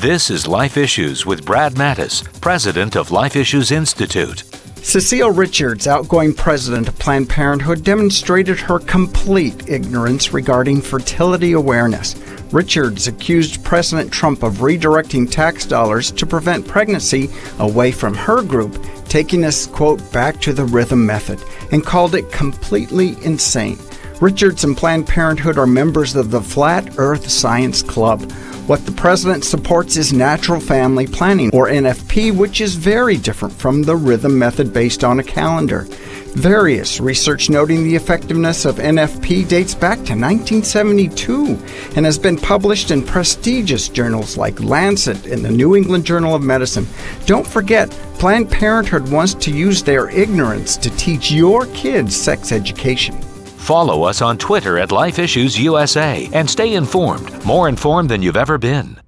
[0.00, 4.44] This is Life Issues with Brad Mattes, president of Life Issues Institute.
[4.76, 12.16] Cecile Richards, outgoing president of Planned Parenthood, demonstrated her complete ignorance regarding fertility awareness.
[12.50, 17.28] Richards accused President Trump of redirecting tax dollars to prevent pregnancy
[17.58, 22.32] away from her group, taking us, quote, back to the rhythm method, and called it
[22.32, 23.78] completely insane.
[24.22, 28.22] Richards and Planned Parenthood are members of the Flat Earth Science Club.
[28.66, 33.82] What the president supports is natural family planning, or NFP, which is very different from
[33.82, 35.86] the rhythm method based on a calendar.
[36.34, 41.58] Various research noting the effectiveness of NFP dates back to 1972
[41.96, 46.42] and has been published in prestigious journals like Lancet and the New England Journal of
[46.42, 46.86] Medicine.
[47.26, 47.90] Don't forget,
[48.20, 53.18] Planned Parenthood wants to use their ignorance to teach your kids sex education.
[53.60, 58.36] Follow us on Twitter at Life Issues USA and stay informed, more informed than you've
[58.36, 58.98] ever been.